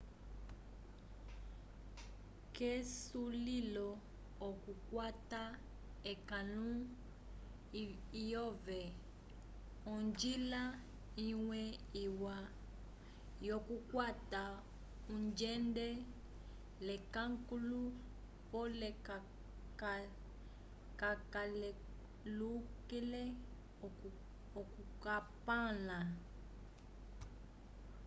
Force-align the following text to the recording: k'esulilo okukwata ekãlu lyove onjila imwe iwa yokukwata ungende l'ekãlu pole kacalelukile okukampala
k'esulilo 2.55 3.87
okukwata 4.47 5.41
ekãlu 6.11 6.69
lyove 8.29 8.81
onjila 9.93 10.61
imwe 11.27 11.61
iwa 12.05 12.37
yokukwata 13.47 14.43
ungende 15.13 15.87
l'ekãlu 16.85 17.79
pole 18.51 18.89
kacalelukile 20.99 23.23
okukampala 24.59 25.99